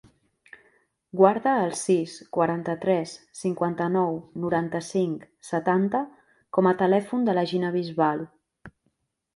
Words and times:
Guarda 1.19 1.51
el 1.65 1.73
sis, 1.81 2.15
quaranta-tres, 2.37 3.13
cinquanta-nou, 3.41 4.19
noranta-cinc, 4.47 5.29
setanta 5.53 6.03
com 6.59 6.73
a 6.73 6.77
telèfon 6.85 7.31
de 7.31 7.39
la 7.41 7.47
Gina 7.55 7.73
Bisbal. 7.81 8.27